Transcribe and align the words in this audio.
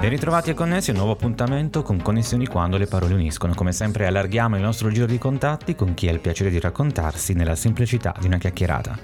Ben 0.00 0.10
ritrovati 0.10 0.50
e 0.50 0.54
connessi 0.54 0.90
un 0.90 0.96
nuovo 0.96 1.10
appuntamento 1.10 1.82
con 1.82 2.00
Connessioni 2.00 2.46
quando 2.46 2.76
le 2.76 2.86
parole 2.86 3.14
uniscono. 3.14 3.52
Come 3.52 3.72
sempre 3.72 4.06
allarghiamo 4.06 4.54
il 4.54 4.62
nostro 4.62 4.92
giro 4.92 5.06
di 5.06 5.18
contatti 5.18 5.74
con 5.74 5.94
chi 5.94 6.06
ha 6.06 6.12
il 6.12 6.20
piacere 6.20 6.50
di 6.50 6.60
raccontarsi 6.60 7.32
nella 7.32 7.56
semplicità 7.56 8.14
di 8.20 8.26
una 8.26 8.38
chiacchierata. 8.38 8.96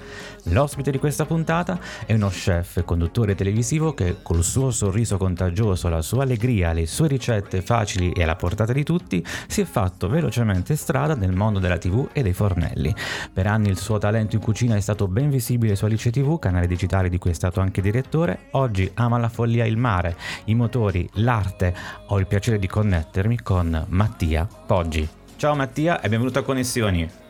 L'ospite 0.49 0.91
di 0.91 0.97
questa 0.97 1.25
puntata 1.25 1.77
è 2.05 2.13
uno 2.13 2.29
chef 2.29 2.77
e 2.77 2.85
conduttore 2.85 3.35
televisivo 3.35 3.93
che 3.93 4.17
col 4.21 4.41
suo 4.41 4.71
sorriso 4.71 5.17
contagioso, 5.17 5.89
la 5.89 6.01
sua 6.01 6.23
allegria, 6.23 6.71
le 6.71 6.85
sue 6.85 7.09
ricette 7.09 7.61
facili 7.61 8.13
e 8.13 8.23
alla 8.23 8.37
portata 8.37 8.71
di 8.71 8.83
tutti 8.83 9.23
si 9.47 9.59
è 9.59 9.65
fatto 9.65 10.07
velocemente 10.07 10.77
strada 10.77 11.13
nel 11.13 11.33
mondo 11.33 11.59
della 11.59 11.77
TV 11.77 12.07
e 12.13 12.21
dei 12.21 12.33
fornelli. 12.33 12.95
Per 13.33 13.45
anni 13.47 13.67
il 13.67 13.77
suo 13.77 13.97
talento 13.97 14.37
in 14.37 14.41
cucina 14.41 14.77
è 14.77 14.79
stato 14.79 15.09
ben 15.09 15.29
visibile 15.29 15.75
su 15.75 15.83
Alice 15.83 16.09
TV, 16.09 16.39
canale 16.39 16.67
digitale 16.67 17.09
di 17.09 17.17
cui 17.17 17.31
è 17.31 17.33
stato 17.33 17.59
anche 17.59 17.81
direttore. 17.81 18.45
Oggi 18.51 18.89
ama 18.93 19.17
la 19.17 19.29
follia 19.29 19.65
il 19.65 19.75
mare, 19.75 20.15
i 20.45 20.55
motori 20.55 20.83
autori, 20.85 21.09
l'arte, 21.13 21.75
ho 22.07 22.19
il 22.19 22.27
piacere 22.27 22.59
di 22.59 22.67
connettermi 22.67 23.41
con 23.41 23.85
Mattia 23.89 24.47
Poggi. 24.65 25.07
Ciao 25.37 25.55
Mattia 25.55 25.99
e 25.99 26.09
benvenuto 26.09 26.39
a 26.39 26.43
Connessioni. 26.43 27.23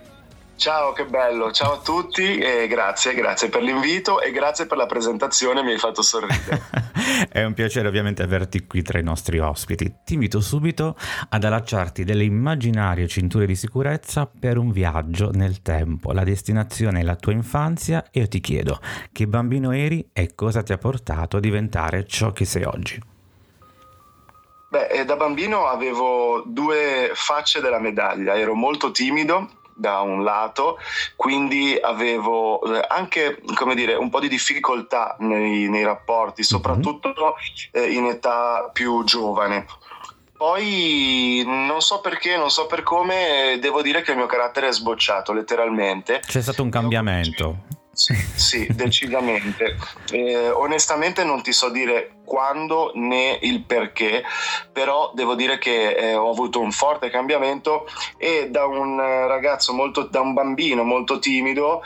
Ciao, 0.58 0.94
che 0.94 1.06
bello, 1.06 1.52
ciao 1.52 1.74
a 1.74 1.80
tutti 1.80 2.38
e 2.38 2.68
grazie, 2.70 3.14
grazie 3.14 3.50
per 3.50 3.62
l'invito 3.62 4.22
e 4.22 4.32
grazie 4.32 4.66
per 4.68 4.78
la 4.78 4.86
presentazione, 4.86 5.62
mi 5.62 5.72
hai 5.72 5.78
fatto 5.78 6.02
sorridere. 6.02 6.62
È 7.30 7.44
un 7.44 7.54
piacere 7.54 7.90
ovviamente 7.90 8.24
averti 8.24 8.66
qui 8.66 8.82
tra 8.82 8.98
i 8.98 9.04
nostri 9.04 9.40
ospiti. 9.40 9.94
Ti 10.06 10.14
invito 10.14 10.40
subito 10.40 10.96
ad 11.28 11.44
allacciarti 11.44 12.06
delle 12.06 12.24
immaginarie 12.24 13.08
cinture 13.08 13.46
di 13.46 13.56
sicurezza 13.56 14.28
per 14.28 14.58
un 14.58 14.72
viaggio 14.72 15.30
nel 15.32 15.62
tempo. 15.62 16.14
La 16.14 16.24
destinazione 16.24 17.02
è 17.02 17.04
la 17.04 17.18
tua 17.18 17.34
infanzia 17.34 18.06
e 18.10 18.22
io 18.22 18.28
ti 18.30 18.40
chiedo 18.40 18.80
che 19.12 19.28
bambino 19.28 19.72
eri 19.72 20.08
e 20.14 20.36
cosa 20.36 20.64
ti 20.64 20.72
ha 20.72 20.78
portato 20.78 21.36
a 21.36 21.42
diventare 21.42 22.06
ciò 22.06 22.32
che 22.32 22.46
sei 22.46 22.64
oggi. 22.64 23.14
Beh, 24.76 24.88
eh, 24.88 25.06
da 25.06 25.16
bambino 25.16 25.68
avevo 25.68 26.44
due 26.46 27.12
facce 27.14 27.62
della 27.62 27.80
medaglia, 27.80 28.38
ero 28.38 28.56
molto 28.56 28.92
timido 28.92 29.52
da 29.74 30.02
un 30.02 30.22
lato, 30.22 30.80
quindi 31.16 31.78
avevo 31.82 32.62
eh, 32.62 32.86
anche 32.86 33.42
come 33.54 33.74
dire, 33.74 33.94
un 33.94 34.10
po' 34.10 34.20
di 34.20 34.28
difficoltà 34.28 35.16
nei, 35.20 35.70
nei 35.70 35.86
rapporti, 35.86 36.42
mhm. 36.42 36.48
soprattutto 36.48 37.14
mm-hmm. 37.78 37.90
in 37.90 38.06
età 38.08 38.70
più 38.74 39.06
giovane. 39.06 39.66
Poi 40.36 41.42
non 41.46 41.80
so 41.80 42.02
perché, 42.02 42.36
non 42.36 42.52
so 42.52 42.66
per 42.66 42.84
come, 42.84 43.58
devo 43.62 43.82
dire 43.82 44.02
che 44.02 44.12
il 44.12 44.18
mio 44.18 44.26
carattere 44.26 44.68
è 44.68 44.74
sbocciato 44.74 45.32
letteralmente. 45.32 46.20
C'è 46.20 46.42
stato 46.42 46.64
un 46.64 46.70
cambiamento. 46.70 47.60
Sì, 47.94 48.14
sì 48.14 48.68
decisamente. 48.70 49.78
Eh, 50.12 50.50
onestamente 50.50 51.24
non 51.24 51.42
ti 51.42 51.52
so 51.52 51.70
dire 51.70 52.15
quando 52.26 52.92
né 52.96 53.38
il 53.42 53.64
perché, 53.64 54.24
però 54.72 55.12
devo 55.14 55.36
dire 55.36 55.58
che 55.58 55.94
eh, 55.94 56.16
ho 56.16 56.30
avuto 56.30 56.60
un 56.60 56.72
forte 56.72 57.10
cambiamento 57.10 57.88
e 58.18 58.50
da 58.50 58.66
un 58.66 58.98
ragazzo 58.98 59.74
molto, 59.74 60.04
da 60.04 60.20
un 60.20 60.34
bambino 60.34 60.84
molto 60.84 61.20
timido 61.20 61.82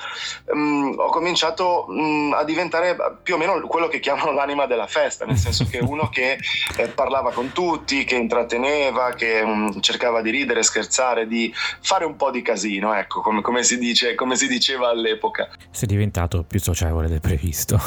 mh, 0.45 0.57
mm, 0.57 0.93
ho 0.97 1.09
cominciato 1.09 1.85
mh, 1.87 2.01
mm, 2.01 2.33
a 2.33 2.43
diventare 2.43 2.97
più 3.21 3.35
o 3.35 3.37
meno 3.37 3.59
quello 3.67 3.87
che 3.87 3.99
chiamano 3.99 4.31
l'anima 4.31 4.65
della 4.65 4.87
festa, 4.87 5.25
nel 5.25 5.37
senso 5.37 5.65
che 5.65 5.79
uno 5.79 6.09
che 6.09 6.37
eh, 6.77 6.87
parlava 6.87 7.31
con 7.31 7.51
tutti, 7.51 8.03
che 8.03 8.15
intratteneva, 8.15 9.13
che 9.13 9.43
mh, 9.43 9.49
mm, 9.49 9.79
cercava 9.79 10.21
di 10.21 10.29
ridere, 10.29 10.63
scherzare, 10.63 11.27
di 11.27 11.53
fare 11.81 12.05
un 12.05 12.15
po' 12.15 12.31
di 12.31 12.41
casino, 12.41 12.93
ecco, 12.93 13.21
come, 13.21 13.41
come, 13.41 13.63
si, 13.63 13.77
dice, 13.77 14.15
come 14.15 14.35
si 14.35 14.47
diceva 14.47 14.89
all'epoca. 14.89 15.49
Sei 15.71 15.87
diventato 15.87 16.43
più 16.43 16.59
socievole 16.59 17.07
del 17.07 17.21
previsto 17.21 17.79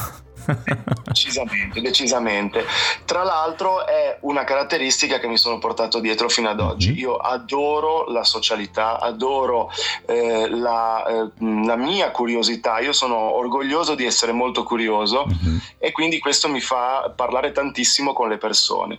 decisamente, 1.04 1.80
decisamente. 1.80 2.64
Tra 3.04 3.22
l'altro 3.22 3.86
è 3.86 4.18
una 4.20 4.44
caratteristica 4.44 5.18
che 5.18 5.28
mi 5.28 5.36
sono 5.36 5.58
portato 5.58 6.00
dietro 6.00 6.28
fino 6.28 6.48
ad 6.48 6.60
oggi. 6.60 6.90
Mm-hmm. 6.90 6.98
Io 6.98 7.16
adoro 7.16 8.06
la 8.10 8.24
socialità, 8.24 9.00
adoro 9.00 9.70
eh, 10.06 10.48
la, 10.48 11.06
eh, 11.06 11.30
la, 11.64 11.76
mia 11.76 12.10
curiosità, 12.10 12.78
io 12.80 12.92
sono 12.92 13.16
orgoglioso 13.16 13.94
di 13.94 14.04
essere 14.04 14.32
molto 14.32 14.62
curioso 14.62 15.26
mm-hmm. 15.26 15.56
e 15.78 15.92
quindi 15.92 16.18
questo 16.18 16.48
mi 16.48 16.60
fa 16.60 17.12
parlare 17.14 17.52
tantissimo 17.52 18.12
con 18.12 18.28
le 18.28 18.38
persone. 18.38 18.98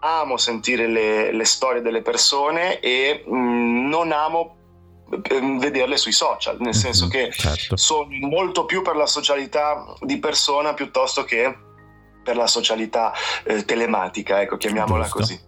Amo 0.00 0.36
sentire 0.36 0.86
le, 0.86 1.32
le 1.32 1.44
storie 1.44 1.80
delle 1.80 2.02
persone 2.02 2.80
e 2.80 3.24
mh, 3.26 3.36
mm, 3.36 3.88
non 3.88 4.12
amo 4.12 4.56
vederle 5.06 5.96
sui 5.96 6.12
social, 6.12 6.56
nel 6.60 6.74
senso 6.74 7.04
mhm, 7.04 7.10
che 7.10 7.30
certo. 7.32 7.76
sono 7.76 8.08
molto 8.20 8.64
più 8.64 8.82
per 8.82 8.96
la 8.96 9.06
socialità 9.06 9.94
di 10.00 10.18
persona 10.18 10.74
piuttosto 10.74 11.24
che 11.24 11.56
per 12.22 12.36
la 12.36 12.46
socialità 12.46 13.12
eh, 13.44 13.64
telematica, 13.64 14.40
ecco, 14.40 14.56
chiamiamola 14.56 15.02
Giusto. 15.02 15.18
così. 15.18 15.40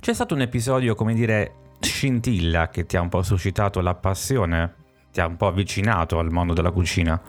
C'è 0.00 0.14
stato 0.14 0.34
un 0.34 0.40
episodio, 0.40 0.94
come 0.94 1.14
dire, 1.14 1.54
scintilla 1.80 2.68
che 2.68 2.86
ti 2.86 2.96
ha 2.96 3.00
un 3.00 3.08
po' 3.08 3.22
suscitato 3.22 3.80
la 3.80 3.94
passione, 3.94 4.74
ti 5.12 5.20
ha 5.20 5.26
un 5.26 5.36
po' 5.36 5.48
avvicinato 5.48 6.18
al 6.18 6.30
mondo 6.30 6.52
della 6.52 6.70
cucina? 6.70 7.20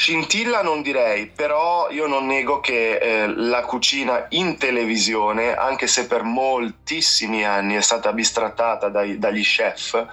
Scintilla 0.00 0.62
non 0.62 0.80
direi, 0.80 1.26
però 1.26 1.90
io 1.90 2.06
non 2.06 2.24
nego 2.24 2.60
che 2.60 2.96
eh, 2.96 3.26
la 3.26 3.64
cucina 3.64 4.28
in 4.30 4.56
televisione, 4.56 5.54
anche 5.54 5.86
se 5.86 6.06
per 6.06 6.22
moltissimi 6.22 7.44
anni 7.44 7.74
è 7.74 7.82
stata 7.82 8.10
bistrattata 8.14 8.88
dai, 8.88 9.18
dagli 9.18 9.42
chef, 9.42 10.06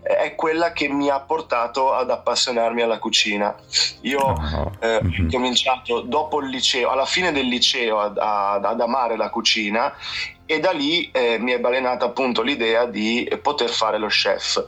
è 0.00 0.32
quella 0.36 0.70
che 0.70 0.86
mi 0.86 1.10
ha 1.10 1.18
portato 1.18 1.92
ad 1.92 2.08
appassionarmi 2.08 2.82
alla 2.82 3.00
cucina. 3.00 3.52
Io 4.02 4.20
oh. 4.20 4.72
eh, 4.78 5.00
mm-hmm. 5.02 5.26
ho 5.26 5.30
cominciato 5.32 6.02
dopo 6.02 6.40
il 6.40 6.48
liceo, 6.48 6.90
alla 6.90 7.04
fine 7.04 7.32
del 7.32 7.48
liceo 7.48 7.98
ad, 7.98 8.18
ad 8.18 8.80
amare 8.80 9.16
la 9.16 9.28
cucina 9.28 9.92
e 10.46 10.60
da 10.60 10.70
lì 10.70 11.10
eh, 11.12 11.38
mi 11.38 11.52
è 11.52 11.58
balenata 11.58 12.06
appunto 12.06 12.42
l'idea 12.42 12.86
di 12.86 13.28
poter 13.42 13.68
fare 13.68 13.98
lo 13.98 14.06
chef. 14.06 14.64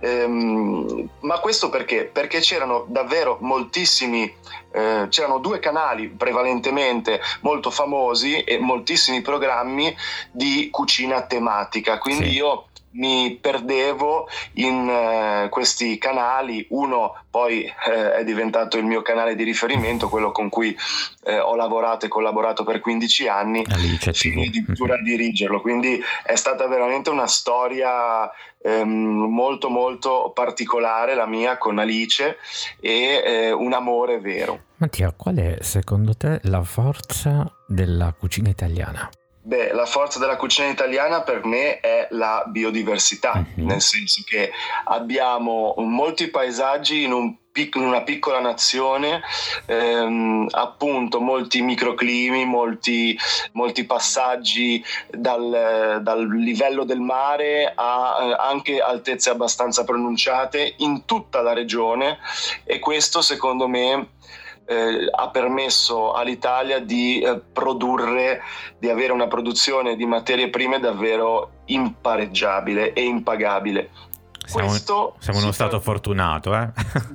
Ehm, 0.00 1.08
ma 1.20 1.40
questo 1.40 1.68
perché? 1.68 2.04
Perché 2.04 2.38
c'erano 2.38 2.84
davvero 2.88 3.38
moltissimi, 3.40 4.32
eh, 4.70 5.06
c'erano 5.08 5.38
due 5.38 5.58
canali 5.58 6.08
prevalentemente 6.08 7.20
molto 7.40 7.70
famosi 7.70 8.42
e 8.42 8.58
moltissimi 8.58 9.20
programmi 9.20 9.94
di 10.30 10.68
cucina 10.70 11.22
tematica, 11.22 11.98
quindi 11.98 12.30
sì. 12.30 12.36
io 12.36 12.65
mi 12.96 13.38
perdevo 13.40 14.28
in 14.54 14.88
uh, 14.88 15.48
questi 15.48 15.98
canali, 15.98 16.66
uno 16.70 17.24
poi 17.30 17.64
uh, 17.64 17.90
è 17.90 18.24
diventato 18.24 18.76
il 18.78 18.84
mio 18.84 19.02
canale 19.02 19.34
di 19.34 19.44
riferimento, 19.44 20.08
quello 20.08 20.32
con 20.32 20.48
cui 20.48 20.76
uh, 21.24 21.30
ho 21.30 21.54
lavorato 21.54 22.06
e 22.06 22.08
collaborato 22.08 22.64
per 22.64 22.80
15 22.80 23.28
anni, 23.28 23.64
fino 24.12 24.42
addirittura 24.42 24.94
a 24.94 25.02
dirigerlo, 25.02 25.60
quindi 25.60 26.02
è 26.24 26.36
stata 26.36 26.66
veramente 26.66 27.10
una 27.10 27.26
storia 27.26 28.30
um, 28.58 29.32
molto 29.32 29.68
molto 29.68 30.32
particolare 30.34 31.14
la 31.14 31.26
mia 31.26 31.58
con 31.58 31.78
Alice 31.78 32.38
e 32.80 33.52
un 33.52 33.72
amore 33.72 34.20
vero. 34.20 34.64
Mattia, 34.76 35.12
qual 35.16 35.36
è 35.36 35.58
secondo 35.60 36.14
te 36.14 36.40
la 36.44 36.62
forza 36.62 37.50
della 37.66 38.12
cucina 38.12 38.48
italiana? 38.48 39.08
Beh, 39.46 39.72
la 39.72 39.86
forza 39.86 40.18
della 40.18 40.34
cucina 40.34 40.66
italiana 40.66 41.22
per 41.22 41.44
me 41.44 41.78
è 41.78 42.08
la 42.10 42.42
biodiversità, 42.48 43.34
uh-huh. 43.34 43.64
nel 43.64 43.80
senso 43.80 44.24
che 44.26 44.50
abbiamo 44.86 45.72
molti 45.78 46.26
paesaggi 46.26 47.04
in, 47.04 47.12
un 47.12 47.36
in 47.56 47.80
una 47.84 48.02
piccola 48.02 48.38
nazione, 48.40 49.22
ehm, 49.64 50.48
appunto 50.50 51.20
molti 51.20 51.62
microclimi, 51.62 52.44
molti, 52.44 53.16
molti 53.52 53.84
passaggi 53.84 54.84
dal, 55.08 56.00
dal, 56.02 56.28
livello 56.36 56.84
del 56.84 57.00
mare 57.00 57.72
a 57.74 58.16
eh, 58.20 58.36
anche 58.38 58.80
altezze 58.80 59.30
abbastanza 59.30 59.84
pronunciate 59.84 60.74
in 60.78 61.06
tutta 61.06 61.40
la 61.40 61.54
regione 61.54 62.18
e 62.64 62.78
questo 62.78 63.22
secondo 63.22 63.68
me 63.68 64.08
eh, 64.66 65.08
ha 65.10 65.28
permesso 65.30 66.12
all'Italia 66.12 66.80
di 66.80 67.20
eh, 67.20 67.40
produrre, 67.52 68.42
di 68.78 68.88
avere 68.90 69.12
una 69.12 69.26
produzione 69.28 69.96
di 69.96 70.06
materie 70.06 70.50
prime 70.50 70.80
davvero 70.80 71.50
impareggiabile 71.66 72.92
e 72.92 73.02
impagabile. 73.02 73.90
Siamo, 74.46 74.68
Questo 74.68 75.16
siamo 75.18 75.40
uno 75.40 75.50
stato 75.50 75.80
fortunato, 75.80 76.54
eh? 76.54 76.68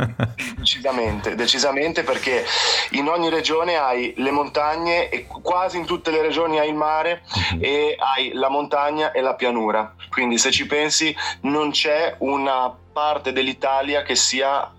decisamente, 0.57 1.33
decisamente 1.36 2.03
perché 2.03 2.44
in 2.92 3.07
ogni 3.07 3.30
regione 3.30 3.77
hai 3.77 4.13
le 4.18 4.31
montagne 4.31 5.07
e 5.07 5.27
quasi 5.27 5.77
in 5.77 5.86
tutte 5.86 6.12
le 6.12 6.21
regioni 6.21 6.59
hai 6.59 6.68
il 6.68 6.75
mare 6.75 7.21
Mhm. 7.54 7.59
e 7.63 7.95
hai 7.97 8.31
la 8.33 8.50
montagna 8.50 9.12
e 9.13 9.21
la 9.21 9.36
pianura. 9.36 9.95
Quindi 10.09 10.38
se 10.38 10.51
ci 10.51 10.68
pensi 10.68 11.15
non 11.44 11.71
c'è 11.71 12.15
una 12.19 12.75
parte 12.92 13.31
dell'Italia 13.31 14.01
che 14.01 14.15
sia 14.15 14.69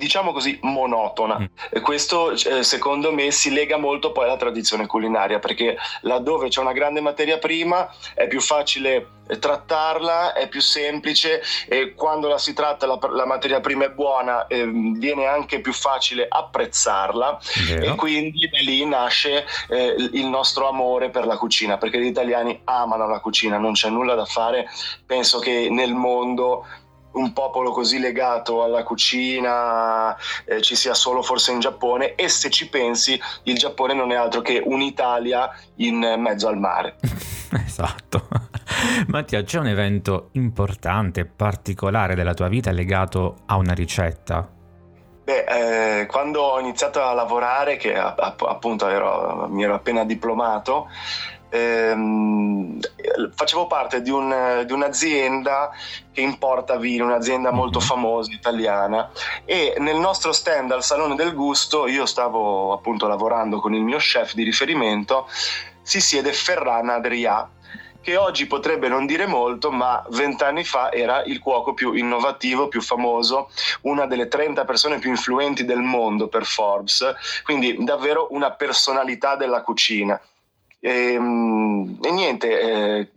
diciamo 0.00 0.32
così 0.32 0.58
monotona 0.62 1.38
Mm. 1.40 1.44
e 1.70 1.80
questo 1.80 2.30
eh, 2.32 2.62
secondo 2.64 3.12
me 3.12 3.30
si 3.30 3.52
lega 3.52 3.76
molto 3.76 4.10
poi 4.12 4.24
alla 4.24 4.36
tradizione 4.36 4.86
culinaria 4.86 5.38
perché 5.38 5.76
laddove 6.02 6.48
c'è 6.48 6.60
una 6.60 6.72
grande 6.72 7.00
materia 7.00 7.38
prima 7.38 7.88
è 8.14 8.26
più 8.26 8.40
facile 8.40 9.18
eh, 9.28 9.38
trattarla 9.38 10.32
è 10.32 10.48
più 10.48 10.60
semplice 10.60 11.42
e 11.68 11.94
quando 11.94 12.28
la 12.28 12.38
si 12.38 12.52
tratta 12.54 12.86
la, 12.86 12.98
la 13.10 13.26
materia 13.26 13.60
prima 13.60 13.84
è 13.84 13.90
buona 13.90 14.46
ehm, 14.46 14.98
viene 14.98 15.26
anche 15.26 15.60
più 15.60 15.72
facile 15.72 16.26
apprezzarla 16.28 17.38
Vero? 17.68 17.92
e 17.92 17.94
quindi 17.96 18.48
da 18.48 18.58
lì 18.60 18.84
nasce 18.86 19.44
eh, 19.68 19.94
il 20.12 20.26
nostro 20.26 20.68
amore 20.68 21.10
per 21.10 21.26
la 21.26 21.36
cucina, 21.36 21.76
perché 21.76 22.00
gli 22.00 22.06
italiani 22.06 22.60
amano 22.64 23.06
la 23.06 23.20
cucina, 23.20 23.58
non 23.58 23.72
c'è 23.72 23.88
nulla 23.90 24.14
da 24.14 24.24
fare. 24.24 24.66
Penso 25.06 25.38
che 25.38 25.68
nel 25.70 25.92
mondo 25.94 26.66
un 27.12 27.32
popolo 27.32 27.70
così 27.72 27.98
legato 27.98 28.62
alla 28.62 28.82
cucina 28.82 30.16
eh, 30.44 30.60
ci 30.60 30.76
sia 30.76 30.94
solo 30.94 31.22
forse 31.22 31.52
in 31.52 31.60
Giappone 31.60 32.14
e 32.14 32.28
se 32.28 32.50
ci 32.50 32.68
pensi 32.68 33.20
il 33.44 33.58
Giappone 33.58 33.94
non 33.94 34.12
è 34.12 34.14
altro 34.14 34.40
che 34.40 34.62
un'Italia 34.64 35.50
in 35.76 35.98
mezzo 36.18 36.48
al 36.48 36.58
mare. 36.58 36.96
Esatto. 37.52 38.28
Mattia, 39.08 39.42
c'è 39.42 39.58
un 39.58 39.66
evento 39.66 40.28
importante, 40.32 41.24
particolare 41.24 42.14
della 42.14 42.34
tua 42.34 42.46
vita 42.46 42.70
legato 42.70 43.38
a 43.46 43.56
una 43.56 43.72
ricetta? 43.72 44.48
Beh, 45.24 46.00
eh, 46.00 46.06
quando 46.06 46.42
ho 46.42 46.60
iniziato 46.60 47.02
a 47.02 47.12
lavorare, 47.12 47.76
che 47.76 47.96
app- 47.96 48.42
appunto 48.42 48.88
ero, 48.88 49.46
mi 49.48 49.64
ero 49.64 49.74
appena 49.74 50.04
diplomato, 50.04 50.88
ehm, 51.50 52.59
facevo 53.34 53.66
parte 53.66 54.02
di, 54.02 54.10
un- 54.10 54.62
di 54.66 54.72
un'azienda 54.72 55.70
che 56.12 56.20
importa 56.20 56.76
vino, 56.76 57.04
un'azienda 57.04 57.50
molto 57.50 57.78
Mhm. 57.78 57.84
famosa 57.84 58.32
italiana 58.32 59.10
e 59.44 59.74
nel 59.78 59.96
nostro 59.96 60.32
stand 60.32 60.70
al 60.72 60.82
Salone 60.84 61.14
del 61.14 61.34
Gusto 61.34 61.86
io 61.86 62.06
stavo 62.06 62.72
appunto 62.72 63.06
lavorando 63.06 63.60
con 63.60 63.74
il 63.74 63.82
mio 63.82 63.98
chef 63.98 64.34
di 64.34 64.42
riferimento, 64.44 65.28
si 65.82 66.00
siede 66.00 66.32
Ferran 66.32 66.88
Adrià 66.90 67.48
che 68.02 68.16
oggi 68.16 68.46
potrebbe 68.46 68.88
non 68.88 69.04
dire 69.04 69.26
molto, 69.26 69.70
ma 69.70 70.02
vent'anni 70.08 70.64
fa 70.64 70.90
era 70.90 71.22
il 71.24 71.38
cuoco 71.38 71.74
più 71.74 71.92
innovativo, 71.92 72.66
più 72.66 72.80
famoso, 72.80 73.50
una 73.82 74.06
delle 74.06 74.26
30 74.26 74.64
persone 74.64 74.98
più 74.98 75.10
influenti 75.10 75.66
del 75.66 75.80
mondo 75.82 76.26
per 76.28 76.46
Forbes, 76.46 77.04
quindi 77.44 77.76
davvero 77.84 78.28
una 78.30 78.52
personalità 78.52 79.36
della 79.36 79.60
cucina. 79.60 80.18
E, 80.80 81.16
mm, 81.18 81.96
e 82.02 82.10
niente, 82.10 82.60
eh, 82.60 83.08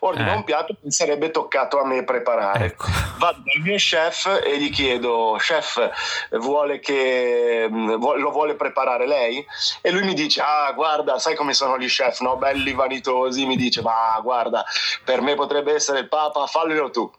ordino 0.00 0.32
Eh. 0.32 0.36
un 0.36 0.44
piatto 0.44 0.74
che 0.80 0.90
sarebbe 0.90 1.30
toccato 1.30 1.78
a 1.80 1.86
me 1.86 2.04
preparare. 2.04 2.64
Ecco. 2.66 2.86
Vado 3.18 3.42
dal 3.44 3.62
mio 3.62 3.76
chef 3.76 4.40
e 4.42 4.58
gli 4.58 4.70
chiedo, 4.70 5.36
chef, 5.38 5.90
vuole 6.32 6.80
che 6.80 7.68
vu- 7.70 8.16
lo 8.16 8.30
vuole 8.30 8.54
preparare 8.54 9.06
lei? 9.06 9.44
E 9.82 9.90
lui 9.90 10.02
mi 10.02 10.14
dice, 10.14 10.40
ah 10.40 10.72
guarda, 10.72 11.18
sai 11.18 11.34
come 11.34 11.52
sono 11.52 11.76
gli 11.78 11.86
chef, 11.86 12.20
no? 12.20 12.36
Belli 12.36 12.72
vanitosi, 12.72 13.44
mi 13.46 13.56
dice, 13.56 13.82
ma 13.82 14.18
guarda, 14.22 14.64
per 15.04 15.20
me 15.20 15.34
potrebbe 15.34 15.74
essere 15.74 15.98
il 16.00 16.08
papa, 16.08 16.46
fallelo 16.46 16.90
tu. 16.90 17.10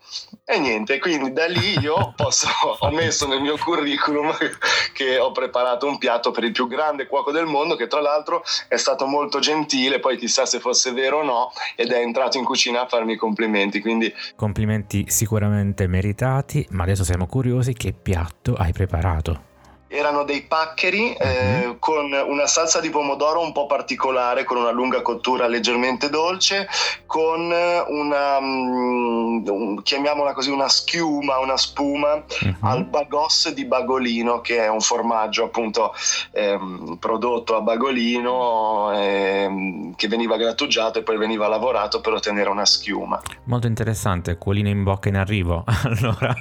E 0.44 0.58
niente, 0.58 0.98
quindi 1.00 1.32
da 1.34 1.46
lì 1.46 1.78
io 1.80 2.14
posso, 2.18 2.48
ho 2.80 2.90
messo 2.90 3.28
nel 3.28 3.42
mio 3.42 3.58
curriculum 3.58 4.36
che 4.94 5.20
ho 5.20 5.32
preparato 5.32 5.86
un 5.86 5.98
piatto 6.00 6.32
per 6.32 6.44
il 6.44 6.52
più 6.52 6.68
grande 6.68 7.06
cuoco 7.06 7.32
del 7.32 7.46
mondo, 7.46 7.76
che 7.76 7.86
tra 7.88 8.02
l'altro 8.02 8.44
è 8.68 8.78
stato 8.78 9.06
molto 9.06 9.38
gentile, 9.40 10.00
poi 10.00 10.18
chissà 10.18 10.46
se 10.48 10.60
fosse 10.60 10.92
vero 10.94 11.20
o 11.20 11.24
no, 11.24 11.52
ed 11.76 11.92
è 11.92 12.00
entrato 12.00 12.38
in 12.38 12.41
cucina 12.44 12.82
a 12.82 12.88
farmi 12.88 13.14
i 13.14 13.18
complimenti, 13.18 13.82
quindi 13.82 14.12
Complimenti 14.36 15.06
sicuramente 15.08 15.88
meritati, 15.88 16.66
ma 16.72 16.84
adesso 16.84 17.04
siamo 17.04 17.28
curiosi 17.28 17.74
che 17.74 17.94
piatto 17.94 18.54
hai 18.54 18.72
preparato. 18.72 19.50
Erano 19.92 20.24
dei 20.24 20.42
paccheri 20.44 21.14
eh, 21.14 21.66
Mhm. 21.66 21.76
con 21.80 22.12
una 22.12 22.48
salsa 22.48 22.80
di 22.80 22.90
pomodoro 22.90 23.42
un 23.42 23.52
po' 23.52 23.66
particolare, 23.68 24.44
con 24.46 24.58
una 24.58 24.72
lunga 24.72 25.02
cottura 25.02 25.48
leggermente 25.48 26.10
dolce, 26.10 26.68
con 27.06 27.42
una, 27.52 28.38
un- 28.38 29.82
chiamiamola 29.84 30.34
così, 30.34 30.50
una 30.50 30.70
schiuma, 30.70 31.40
una 31.40 31.58
spuma 31.58 32.24
Mhm. 32.42 32.56
al 32.62 32.86
bagos 32.86 33.52
di 33.54 33.66
Bagolino, 33.66 34.40
che 34.42 34.64
è 34.64 34.70
un 34.70 34.80
formaggio 34.82 35.44
appunto 35.46 35.94
ehm, 36.32 36.98
prodotto 37.00 37.56
a 37.58 37.62
Bagolino, 37.62 38.92
ehm, 38.94 39.96
che 39.96 40.08
veniva 40.08 40.38
grattugiato 40.38 41.00
e 41.00 41.04
poi 41.04 41.18
veniva 41.18 41.48
lavorato 41.48 42.00
per 42.02 42.14
ottenere 42.14 42.50
una 42.50 42.66
schiuma. 42.66 43.22
Molto 43.46 43.68
interessante, 43.68 44.38
cuolino 44.38 44.70
in 44.70 44.84
bocca 44.84 45.10
in 45.10 45.18
arrivo. 45.18 45.64
Allora, 45.84 46.34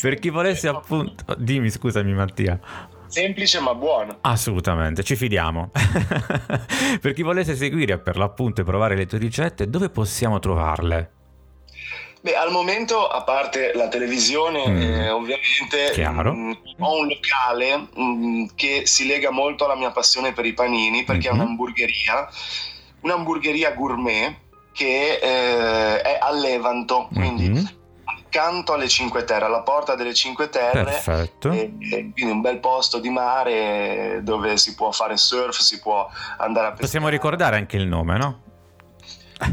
per 0.00 0.18
chi 0.18 0.28
volesse 0.30 0.68
appunto... 0.68 1.24
Dimmi, 1.38 1.70
scusami 1.70 2.12
Mattia. 2.12 2.41
Semplice 3.06 3.60
ma 3.60 3.74
buono. 3.74 4.18
Assolutamente, 4.22 5.02
ci 5.02 5.16
fidiamo. 5.16 5.70
per 7.00 7.12
chi 7.12 7.22
volesse 7.22 7.54
seguire 7.56 7.98
per 7.98 8.16
l'appunto 8.16 8.62
e 8.62 8.64
provare 8.64 8.96
le 8.96 9.04
tue 9.06 9.18
ricette, 9.18 9.68
dove 9.68 9.90
possiamo 9.90 10.38
trovarle? 10.38 11.10
Beh, 12.22 12.36
al 12.36 12.50
momento, 12.52 13.06
a 13.08 13.22
parte 13.24 13.72
la 13.74 13.88
televisione, 13.88 14.66
Mm. 14.68 14.80
eh, 14.80 15.10
ovviamente 15.10 15.90
Chiaro. 15.92 16.32
mm, 16.32 16.52
ho 16.78 17.00
un 17.00 17.08
locale 17.08 17.88
mm, 17.98 18.44
che 18.54 18.82
si 18.86 19.06
lega 19.06 19.30
molto 19.30 19.64
alla 19.64 19.74
mia 19.76 19.90
passione 19.90 20.32
per 20.32 20.46
i 20.46 20.52
panini, 20.54 21.02
perché 21.04 21.28
è 21.28 21.32
Mhm. 21.32 21.40
un'hamburgeria, 21.40 22.28
un'hamburgeria 23.00 23.72
gourmet 23.72 24.36
che 24.72 25.18
eh, 25.20 26.00
è 26.00 26.18
a 26.20 26.32
Levanto, 26.32 27.08
quindi 27.12 27.48
Mhm, 27.48 27.68
accanto 28.32 28.72
alle 28.72 28.88
Cinque 28.88 29.24
Terre, 29.24 29.44
alla 29.44 29.60
porta 29.60 29.94
delle 29.94 30.14
Cinque 30.14 30.48
Terre. 30.48 30.84
Perfetto. 30.84 31.50
E, 31.50 31.74
e 31.78 32.10
quindi 32.12 32.32
un 32.32 32.40
bel 32.40 32.58
posto 32.60 32.98
di 32.98 33.10
mare 33.10 34.20
dove 34.22 34.56
si 34.56 34.74
può 34.74 34.90
fare 34.90 35.18
surf, 35.18 35.58
si 35.58 35.78
può 35.80 36.08
andare 36.38 36.68
a 36.68 36.70
pescare. 36.70 36.86
Possiamo 36.86 37.08
ricordare 37.08 37.56
anche 37.56 37.76
il 37.76 37.86
nome, 37.86 38.16
no? 38.16 38.40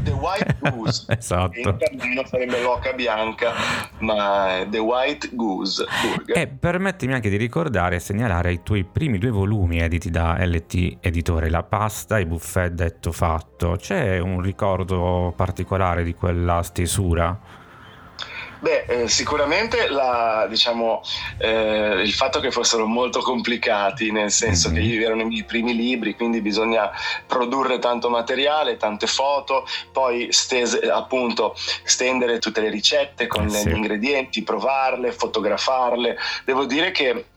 The 0.03 0.11
White 0.11 0.57
Goose. 0.59 1.05
In 1.09 1.17
esatto. 1.17 1.59
italiano 1.59 2.23
sarebbe 2.25 2.61
l'oca 2.61 2.93
bianca, 2.93 3.53
ma 3.99 4.63
The 4.69 4.77
White 4.77 5.29
Goose 5.33 5.85
Burger. 6.01 6.37
E 6.37 6.47
permettimi 6.47 7.13
anche 7.13 7.29
di 7.29 7.37
ricordare 7.37 7.95
e 7.95 7.99
segnalare 7.99 8.53
i 8.53 8.61
tuoi 8.63 8.85
primi 8.85 9.17
due 9.17 9.31
volumi 9.31 9.79
editi 9.79 10.09
da 10.11 10.37
LT 10.39 10.97
Editore, 11.01 11.49
La 11.49 11.63
pasta 11.63 12.19
e 12.19 12.27
buffet 12.27 12.71
detto 12.71 13.11
fatto. 13.11 13.77
C'è 13.77 14.19
un 14.19 14.41
ricordo 14.41 15.33
particolare 15.35 16.03
di 16.03 16.13
quella 16.13 16.61
stesura? 16.61 17.58
Beh, 18.61 18.85
eh, 18.87 19.07
sicuramente 19.07 19.87
la, 19.87 20.45
diciamo, 20.49 21.01
eh, 21.37 22.01
il 22.03 22.11
fatto 22.13 22.41
che 22.41 22.51
fossero 22.51 22.85
molto 22.85 23.21
complicati, 23.21 24.11
nel 24.11 24.31
senso 24.31 24.67
Mhm. 24.67 24.73
che 24.75 24.81
io 24.81 25.05
erano 25.05 25.21
i 25.21 25.25
miei 25.25 25.45
primi 25.45 25.73
libri, 25.73 26.13
quindi 26.13 26.41
bisogna 26.41 26.91
produrre 27.25 27.79
tanto 27.79 28.09
materiale, 28.09 28.75
tante 28.75 29.07
foto, 29.07 29.65
poi 29.93 30.31
stese- 30.33 30.89
appunto 30.91 31.55
stendere 31.83 32.39
tutte 32.39 32.59
le 32.59 32.69
ricette 32.69 33.27
con 33.27 33.45
Eh 33.45 33.49
sì. 33.49 33.69
gli 33.69 33.75
ingredienti, 33.75 34.43
provarle, 34.43 35.13
fotografarle. 35.13 36.17
Devo 36.43 36.65
dire 36.65 36.91
che 36.91 37.27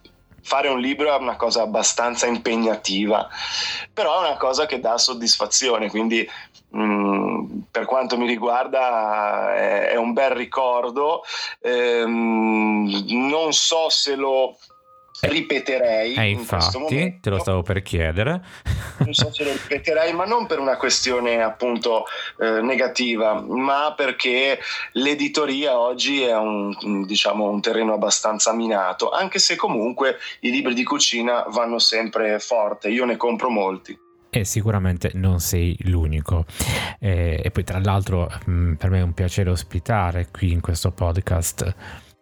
fare 0.45 0.67
un 0.67 0.81
libro 0.81 1.07
è 1.15 1.17
una 1.17 1.37
cosa 1.37 1.61
abbastanza 1.61 2.25
impegnativa, 2.25 3.29
però 3.93 4.17
è 4.21 4.27
una 4.27 4.35
cosa 4.35 4.65
che 4.65 4.81
dà 4.81 4.97
soddisfazione, 4.97 5.89
quindi 5.89 6.29
mm, 6.75 7.59
per 7.71 7.85
quanto 7.85 8.17
mi 8.17 8.27
riguarda 8.27 9.53
è, 9.55 9.89
è 9.89 9.95
un 9.95 10.13
bel 10.13 10.31
ricordo. 10.31 11.23
Ehm, 11.61 13.05
non 13.07 13.53
so 13.53 13.89
se 13.89 14.15
lo 14.15 14.57
ripeterei 15.21 16.15
Eh, 16.15 16.29
in 16.31 16.39
infatti, 16.39 16.77
momento. 16.77 17.17
te 17.21 17.29
lo 17.29 17.39
stavo 17.39 17.61
per 17.61 17.81
chiedere. 17.81 18.41
Non 18.97 19.13
so 19.13 19.31
se 19.31 19.43
lo 19.43 19.51
ripeterei, 19.51 20.11
ma 20.13 20.25
non 20.25 20.47
per 20.47 20.59
una 20.59 20.75
questione 20.75 21.41
appunto 21.41 22.05
eh, 22.39 22.61
negativa, 22.61 23.39
ma 23.41 23.93
perché 23.95 24.59
l'editoria 24.93 25.79
oggi 25.79 26.23
è 26.23 26.35
un, 26.35 27.05
diciamo, 27.05 27.47
un 27.49 27.61
terreno 27.61 27.93
abbastanza 27.93 28.53
minato, 28.53 29.11
anche 29.11 29.39
se 29.39 29.55
comunque 29.55 30.17
i 30.41 30.51
libri 30.51 30.73
di 30.73 30.83
cucina 30.83 31.45
vanno 31.49 31.79
sempre 31.79 32.39
forte, 32.39 32.89
io 32.89 33.05
ne 33.05 33.15
compro 33.15 33.49
molti. 33.49 33.97
E 34.35 34.45
sicuramente 34.45 35.11
non 35.13 35.39
sei 35.39 35.77
l'unico. 35.81 36.45
Eh, 36.99 37.39
e 37.43 37.51
poi 37.51 37.63
tra 37.63 37.79
l'altro 37.79 38.27
mh, 38.45 38.73
per 38.73 38.89
me 38.89 38.97
è 38.97 39.03
un 39.03 39.13
piacere 39.13 39.51
ospitare 39.51 40.29
qui 40.31 40.51
in 40.51 40.59
questo 40.59 40.89
podcast 40.89 41.75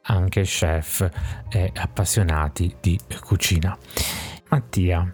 anche 0.03 0.41
chef 0.41 1.10
e 1.50 1.72
appassionati 1.74 2.75
di 2.82 3.00
cucina. 3.24 3.77
Mattia, 4.50 5.10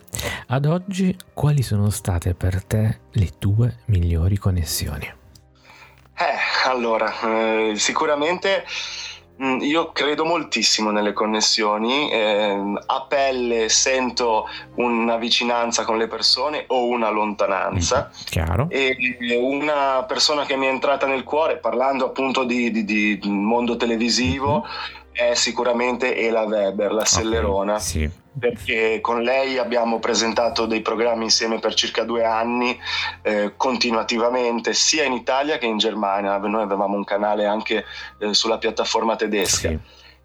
ad 0.47 0.65
oggi 0.65 1.15
quali 1.35 1.61
sono 1.61 1.91
state 1.91 2.33
per 2.33 2.63
te 2.63 3.01
le 3.11 3.29
tue 3.37 3.77
migliori 3.85 4.37
connessioni? 4.37 5.05
Eh, 5.05 6.67
allora, 6.67 7.13
eh, 7.21 7.73
sicuramente 7.75 8.63
Mm, 8.63 9.16
io 9.39 9.91
credo 9.91 10.25
moltissimo 10.25 10.89
nelle 10.89 11.13
connessioni, 11.13 12.11
eh, 12.11 12.73
a 12.85 13.05
pelle 13.07 13.69
sento 13.69 14.47
una 14.75 15.17
vicinanza 15.17 15.83
con 15.83 15.97
le 15.97 16.07
persone 16.07 16.65
o 16.67 16.87
una 16.87 17.09
lontananza. 17.09 18.09
Mm, 18.09 18.23
chiaro. 18.25 18.67
E 18.69 18.95
una 19.39 20.03
persona 20.07 20.45
che 20.45 20.55
mi 20.55 20.65
è 20.65 20.69
entrata 20.69 21.05
nel 21.05 21.23
cuore, 21.23 21.57
parlando 21.57 22.05
appunto 22.05 22.43
di, 22.43 22.71
di, 22.71 22.83
di 22.83 23.19
mondo 23.29 23.77
televisivo, 23.77 24.61
mm-hmm. 24.61 25.06
È 25.17 25.33
sicuramente 25.33 26.15
Ela 26.15 26.43
Weber, 26.43 26.91
la 26.91 27.05
Sellerona. 27.05 27.73
Okay, 27.73 27.85
sì 27.85 28.25
perché 28.37 28.99
con 29.01 29.23
lei 29.23 29.57
abbiamo 29.57 29.99
presentato 29.99 30.65
dei 30.65 30.81
programmi 30.81 31.23
insieme 31.23 31.59
per 31.59 31.73
circa 31.73 32.03
due 32.03 32.23
anni 32.23 32.77
eh, 33.23 33.53
continuativamente 33.57 34.73
sia 34.73 35.03
in 35.03 35.13
Italia 35.13 35.57
che 35.57 35.65
in 35.65 35.77
Germania 35.77 36.37
noi 36.37 36.61
avevamo 36.61 36.95
un 36.95 37.03
canale 37.03 37.45
anche 37.45 37.83
eh, 38.19 38.33
sulla 38.33 38.59
piattaforma 38.59 39.15
tedesca 39.15 39.69
sì. 39.69 39.79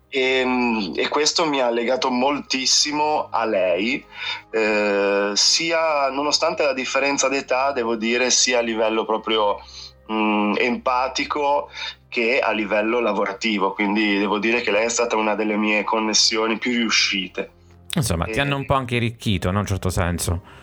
e, 0.08 0.42
mm, 0.44 0.92
e, 0.96 1.08
questo 1.08 1.46
mi 1.46 1.60
ha 1.60 1.70
legato 1.70 2.10
moltissimo 2.10 3.28
a 3.30 3.46
lei 3.46 4.04
eh, 4.50 5.30
sia 5.34 6.10
nonostante 6.10 6.64
la 6.64 6.74
differenza 6.74 7.28
d'età 7.28 7.72
devo 7.72 7.96
dire 7.96 8.30
sia 8.30 8.58
a 8.58 8.62
livello 8.62 9.06
proprio 9.06 9.58
mh, 10.06 10.14
mm, 10.14 10.54
empatico 10.58 11.70
che 12.12 12.38
a 12.38 12.52
livello 12.52 13.00
lavorativo 13.00 13.72
quindi 13.72 14.18
devo 14.18 14.38
dire 14.38 14.60
che 14.60 14.70
lei 14.70 14.84
è 14.84 14.90
stata 14.90 15.16
una 15.16 15.34
delle 15.34 15.56
mie 15.56 15.82
connessioni 15.82 16.58
più 16.58 16.72
riuscite 16.72 17.60
Insomma, 17.94 18.26
e... 18.26 18.32
ti 18.32 18.40
hanno 18.40 18.56
un 18.56 18.64
po' 18.64 18.74
anche 18.74 18.96
arricchito, 18.96 19.48
in 19.48 19.56
un 19.56 19.66
certo 19.66 19.90
senso. 19.90 20.60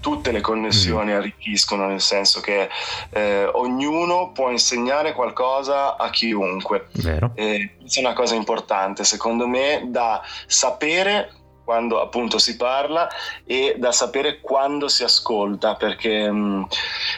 Tutte 0.00 0.30
le 0.30 0.40
connessioni 0.40 1.12
mm. 1.12 1.16
arricchiscono, 1.16 1.86
nel 1.86 2.00
senso 2.00 2.40
che 2.40 2.68
eh, 3.10 3.44
ognuno 3.44 4.30
può 4.32 4.50
insegnare 4.50 5.12
qualcosa 5.12 5.96
a 5.96 6.08
chiunque. 6.10 6.88
Vero. 6.92 7.32
Eh, 7.34 7.72
questa 7.78 8.00
è 8.00 8.04
una 8.04 8.14
cosa 8.14 8.34
importante, 8.34 9.04
secondo 9.04 9.46
me, 9.46 9.86
da 9.88 10.22
sapere 10.46 11.32
quando 11.68 12.00
appunto 12.00 12.38
si 12.38 12.56
parla 12.56 13.10
e 13.44 13.76
da 13.78 13.92
sapere 13.92 14.40
quando 14.40 14.88
si 14.88 15.02
ascolta 15.02 15.74
perché 15.74 16.32
mm, 16.32 16.62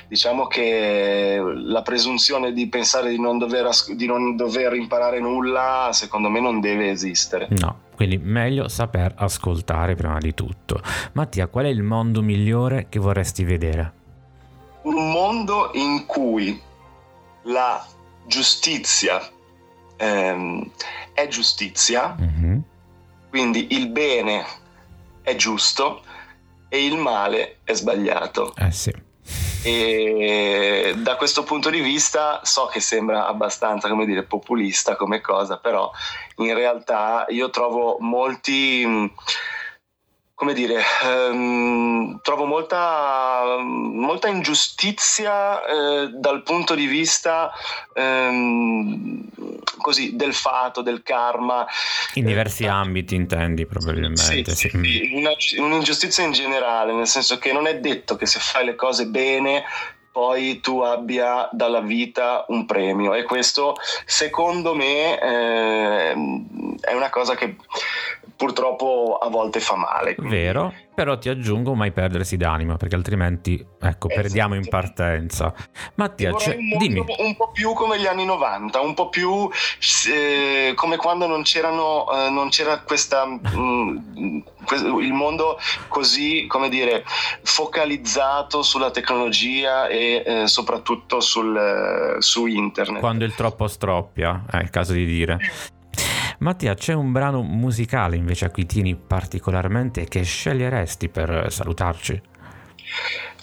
diciamo 0.09 0.49
che 0.49 1.41
la 1.41 1.83
presunzione 1.83 2.53
di 2.53 2.67
pensare 2.69 3.11
di 3.11 3.21
non, 3.21 3.39
dover, 3.39 3.69
di 3.95 4.07
non 4.07 4.35
dover 4.35 4.75
imparare 4.75 5.21
nulla 5.21 5.91
secondo 5.93 6.29
me 6.29 6.41
non 6.41 6.59
deve 6.59 6.91
esistere. 6.91 7.47
No, 7.61 7.83
quindi 7.95 8.19
meglio 8.19 8.67
saper 8.67 9.15
ascoltare 9.19 9.95
prima 9.95 10.19
di 10.19 10.35
tutto. 10.35 10.83
Mattia, 11.13 11.47
qual 11.47 11.67
è 11.67 11.69
il 11.69 11.85
mondo 11.85 12.21
migliore 12.21 12.87
che 12.89 12.99
vorresti 12.99 13.45
vedere? 13.45 13.93
Un 14.83 15.13
mondo 15.13 15.71
in 15.75 16.07
cui 16.07 16.61
la 17.43 17.87
giustizia 18.27 19.21
ehm, 19.97 20.69
è 21.13 21.29
giustizia, 21.29 22.17
mm-hmm 22.21 22.40
quindi 23.31 23.69
il 23.71 23.89
bene 23.89 24.45
è 25.23 25.35
giusto 25.37 26.03
e 26.69 26.85
il 26.85 26.97
male 26.97 27.61
è 27.65 27.73
sbagliato. 27.73 28.55
Eh 28.57 28.71
sì. 28.71 28.93
E 29.63 30.95
da 30.97 31.17
questo 31.17 31.43
punto 31.43 31.69
di 31.69 31.81
vista 31.81 32.41
so 32.45 32.67
che 32.67 32.81
sembra 32.81 33.27
abbastanza, 33.27 33.89
come 33.89 34.07
dire, 34.07 34.23
populista 34.23 34.97
come 34.97 35.21
cosa, 35.21 35.59
però 35.59 35.91
in 36.37 36.55
realtà 36.55 37.27
io 37.29 37.51
trovo 37.51 37.99
molti 38.01 39.13
come 40.41 40.55
dire, 40.55 40.83
ehm, 41.05 42.23
trovo 42.23 42.47
molta, 42.47 43.57
molta 43.59 44.27
ingiustizia 44.29 45.63
eh, 45.63 46.09
dal 46.15 46.43
punto 46.43 46.75
di 46.75 46.87
vista 46.87 47.53
ehm, 47.93 49.29
così, 49.77 50.17
del 50.17 50.33
fato, 50.33 50.81
del 50.81 51.03
karma. 51.03 51.67
In 52.15 52.25
diversi 52.25 52.65
eh, 52.65 52.69
ambiti 52.69 53.17
intendi 53.17 53.67
probabilmente. 53.67 54.23
Sì, 54.23 54.43
sì. 54.47 54.71
sì. 54.71 55.11
Una, 55.13 55.33
un'ingiustizia 55.59 56.25
in 56.25 56.33
generale, 56.33 56.95
nel 56.95 57.07
senso 57.07 57.37
che 57.37 57.53
non 57.53 57.67
è 57.67 57.79
detto 57.79 58.17
che 58.17 58.25
se 58.25 58.39
fai 58.39 58.65
le 58.65 58.77
cose 58.77 59.09
bene 59.09 59.65
poi 60.11 60.61
tu 60.61 60.81
abbia 60.81 61.49
dalla 61.53 61.81
vita 61.81 62.45
un 62.49 62.67
premio 62.67 63.15
e 63.15 63.23
questo 63.23 63.77
secondo 64.05 64.75
me 64.75 65.21
eh, 65.21 66.13
è 66.81 66.93
una 66.95 67.11
cosa 67.11 67.37
che 67.37 67.57
purtroppo 68.41 69.19
a 69.21 69.29
volte 69.29 69.61
fa 69.61 69.77
male. 69.77 70.15
Quindi... 70.15 70.35
Vero, 70.35 70.73
però 70.95 71.19
ti 71.19 71.29
aggiungo 71.29 71.75
mai 71.75 71.93
perdersi 71.93 72.39
d'animo 72.39 72.79
perché 72.79 72.95
altrimenti 72.95 73.53
ecco 73.55 74.09
esatto. 74.09 74.09
perdiamo 74.09 74.55
in 74.55 74.67
partenza. 74.67 75.53
Mattia, 75.97 76.33
cioè, 76.33 76.57
dimmi. 76.79 77.05
Un 77.19 77.37
po' 77.37 77.51
più 77.53 77.75
come 77.75 78.01
gli 78.01 78.07
anni 78.07 78.25
90, 78.25 78.81
un 78.81 78.95
po' 78.95 79.11
più 79.11 79.47
eh, 80.11 80.73
come 80.75 80.97
quando 80.97 81.27
non, 81.27 81.43
c'erano, 81.43 82.11
eh, 82.11 82.31
non 82.31 82.49
c'era 82.49 82.81
questa, 82.81 83.27
mh, 83.27 84.05
mm, 84.19 84.41
il 85.03 85.13
mondo 85.13 85.59
così, 85.89 86.47
come 86.47 86.71
dire, 86.71 87.05
focalizzato 87.43 88.63
sulla 88.63 88.91
tecnologia 88.91 89.87
e 89.87 90.23
eh, 90.25 90.47
soprattutto 90.47 91.21
sul, 91.21 92.17
su 92.21 92.47
internet. 92.47 93.01
Quando 93.01 93.27
il 93.27 93.35
troppo 93.35 93.69
stroppia, 93.69 94.47
è 94.51 94.57
il 94.57 94.71
caso 94.71 94.95
di 94.95 95.05
dire. 95.05 95.39
Mattia, 96.41 96.73
c'è 96.73 96.95
un 96.95 97.13
brano 97.13 97.43
musicale 97.43 98.17
invece 98.17 98.47
a 98.47 98.51
cui 98.51 98.65
tieni 98.65 98.97
particolarmente 98.97 100.07
che 100.07 100.23
sceglieresti 100.23 101.11
per 101.11 101.53
salutarci? 101.53 102.19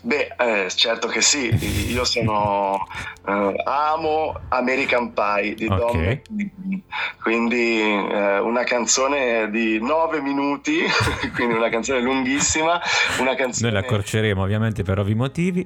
Beh, 0.01 0.35
eh, 0.37 0.69
certo 0.69 1.07
che 1.07 1.21
sì, 1.21 1.49
io 1.91 2.05
sono 2.05 2.87
uh, 3.25 3.53
amo 3.65 4.39
American 4.49 5.13
Pie 5.13 5.55
di 5.55 5.65
okay. 5.65 5.77
Dom 5.77 6.81
quindi 7.21 7.81
uh, 7.81 8.45
una 8.45 8.63
canzone 8.63 9.49
di 9.49 9.79
nove 9.81 10.21
minuti, 10.21 10.79
quindi 11.35 11.55
una 11.55 11.69
canzone 11.69 11.99
lunghissima, 11.99 12.79
una 13.19 13.35
canzone... 13.35 13.71
Noi 13.71 13.81
la 13.81 13.87
accorceremo 13.87 14.41
ovviamente 14.41 14.83
per 14.83 14.99
ovvi 14.99 15.13
motivi. 15.13 15.65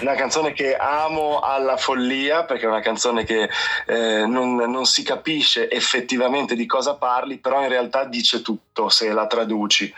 una 0.00 0.14
canzone 0.14 0.52
che 0.52 0.76
amo 0.76 1.40
alla 1.40 1.76
follia 1.76 2.44
perché 2.44 2.64
è 2.64 2.68
una 2.68 2.80
canzone 2.80 3.24
che 3.24 3.48
eh, 3.86 4.26
non, 4.26 4.56
non 4.56 4.84
si 4.84 5.02
capisce 5.02 5.70
effettivamente 5.70 6.54
di 6.54 6.66
cosa 6.66 6.96
parli, 6.96 7.38
però 7.38 7.62
in 7.62 7.68
realtà 7.68 8.04
dice 8.04 8.42
tutto 8.42 8.88
se 8.88 9.12
la 9.12 9.26
traduci. 9.26 9.92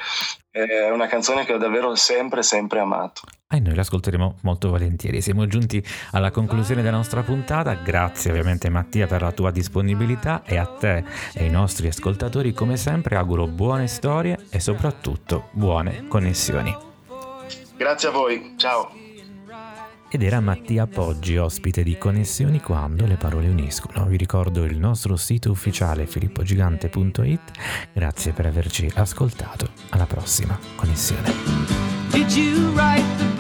È 0.51 0.91
una 0.91 1.07
canzone 1.07 1.45
che 1.45 1.53
ho 1.53 1.59
davvero 1.59 1.95
sempre, 1.95 2.43
sempre 2.43 2.58
amato. 2.59 3.23
E 3.49 3.61
noi 3.61 3.75
l'ascolteremo 3.75 4.39
molto 4.43 4.69
volentieri. 4.69 5.23
Siamo 5.23 5.47
giunti 5.47 5.83
alla 6.11 6.31
conclusione 6.31 6.83
della 6.83 6.97
nostra 6.97 7.23
puntata. 7.23 7.75
Grazie 7.75 8.31
ovviamente 8.31 8.69
Mattia 8.69 9.07
per 9.07 9.23
la 9.23 9.33
tua 9.33 9.51
disponibilità 9.51 10.43
e 10.45 10.57
a 10.57 10.67
te 10.67 11.05
e 11.33 11.45
ai 11.45 11.51
nostri 11.51 11.89
ascoltatori 11.89 12.53
come 12.53 12.77
sempre 12.77 13.17
auguro 13.17 13.47
buone 13.47 13.87
storie 13.87 14.39
e 14.51 14.61
soprattutto 14.61 15.49
buone 15.53 16.07
connessioni. 16.09 16.77
Grazie 17.77 18.09
a 18.09 18.13
voi, 18.13 18.55
ciao 18.57 19.07
ed 20.11 20.23
era 20.23 20.41
Mattia 20.41 20.87
Poggi, 20.87 21.37
ospite 21.37 21.83
di 21.83 21.99
Connessioni 21.99 22.61
quando 22.61 23.07
le 23.07 23.17
parole 23.17 23.49
uniscono. 23.49 24.07
Vi 24.07 24.17
ricordo 24.17 24.65
il 24.65 24.79
nostro 24.79 25.17
sito 25.17 25.51
ufficiale 25.51 26.07
filippogigante.it. 26.07 27.41
Grazie 27.93 28.33
per 28.33 28.47
averci 28.47 28.91
ascoltato. 28.95 29.71
Alla 29.91 30.07
prossima 30.07 30.59
connessione. 30.77 31.98
Did 32.19 32.33
you 32.33 32.71
write 32.71 33.07
the 33.19 33.38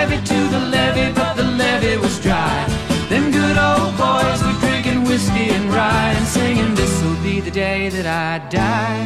Chevy 0.00 0.16
to 0.16 0.48
the 0.48 0.58
levee, 0.58 1.12
but 1.12 1.34
the 1.34 1.42
levee 1.42 1.98
was 1.98 2.18
dry. 2.20 2.64
Them 3.10 3.30
good 3.30 3.58
old 3.58 3.94
boys 3.98 4.42
were 4.42 4.58
drinking 4.60 5.04
whiskey 5.04 5.50
and 5.50 5.68
rye 5.68 6.14
and 6.16 6.26
singing, 6.26 6.74
This'll 6.74 7.22
be 7.22 7.40
the 7.40 7.50
day 7.50 7.90
that 7.90 8.06
I 8.06 8.48
die. 8.48 9.04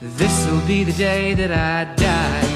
This'll 0.00 0.66
be 0.66 0.82
the 0.82 0.92
day 0.92 1.34
that 1.34 1.52
I 1.52 1.94
die. 1.94 2.55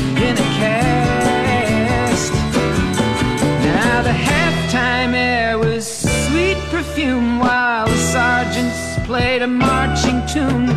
perfume 7.01 7.39
while 7.39 7.87
the 7.87 7.97
sergeants 7.97 8.99
played 9.07 9.41
a 9.41 9.47
marching 9.47 10.21
tune. 10.27 10.70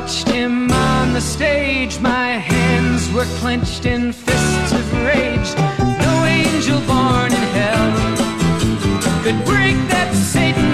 Watched 0.00 0.28
him 0.28 0.72
on 0.72 1.12
the 1.12 1.20
stage, 1.20 2.00
my 2.00 2.30
hands 2.32 3.12
were 3.12 3.26
clenched 3.38 3.86
in 3.86 4.12
fists 4.12 4.72
of 4.72 4.84
rage. 5.04 5.50
No 6.04 6.14
angel 6.24 6.80
born 6.80 7.30
in 7.32 7.44
hell 7.58 7.90
could 9.22 9.38
break 9.44 9.76
that 9.94 10.10
Satan 10.12 10.73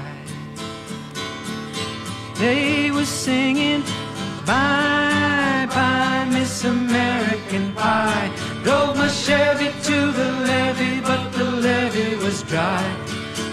They 2.41 2.89
were 2.89 3.05
singing, 3.05 3.83
Bye, 4.47 5.67
bye, 5.69 6.25
Miss 6.31 6.63
American 6.63 7.71
Pie. 7.75 8.31
Drove 8.63 8.97
my 8.97 9.07
Chevy 9.09 9.69
to 9.83 10.11
the 10.11 10.31
levee, 10.47 11.01
but 11.01 11.31
the 11.33 11.43
levee 11.43 12.15
was 12.15 12.41
dry. 12.41 12.81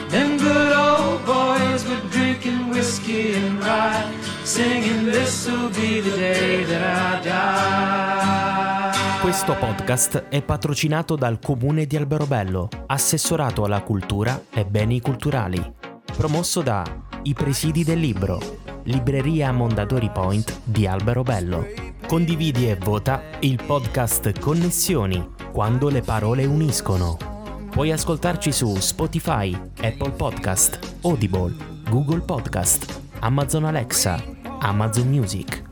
Them 0.09 0.39
good 0.39 0.73
old 0.73 1.23
boys 1.27 1.85
were 1.87 2.01
drinking 2.09 2.71
whiskey 2.71 3.35
and 3.35 3.63
rye, 3.63 4.11
singing, 4.45 5.11
This'll 5.13 5.69
be 5.69 6.01
the 6.01 6.17
day 6.17 6.65
that 6.65 6.81
I 6.81 7.29
die. 7.29 9.21
Questo 9.21 9.55
podcast 9.57 10.29
è 10.31 10.41
patrocinato 10.41 11.15
dal 11.15 11.39
Comune 11.41 11.85
di 11.85 11.99
Alberobello, 11.99 12.71
assessorato 12.87 13.65
alla 13.65 13.83
cultura 13.83 14.45
e 14.51 14.65
beni 14.65 15.03
culturali, 15.03 15.63
promosso 16.17 16.63
da 16.63 16.83
I 17.25 17.35
Presidi 17.35 17.85
del 17.85 17.99
Libro, 17.99 18.39
Libreria 18.85 19.53
Mondadori 19.53 20.11
Point 20.11 20.61
di 20.65 20.87
Alberobello. 20.87 21.67
Condividi 22.07 22.69
e 22.69 22.77
vota 22.77 23.21
il 23.41 23.61
podcast 23.65 24.39
Connessioni, 24.39 25.35
quando 25.53 25.89
le 25.89 26.03
parole 26.03 26.45
uniscono. 26.45 27.17
Puoi 27.71 27.93
ascoltarci 27.93 28.51
su 28.51 28.75
Spotify, 28.77 29.53
Apple 29.81 30.13
Podcast, 30.13 30.97
Audible, 31.03 31.55
Google 31.89 32.21
Podcast, 32.21 33.01
Amazon 33.21 33.65
Alexa, 33.65 34.23
Amazon 34.61 35.09
Music. 35.09 35.68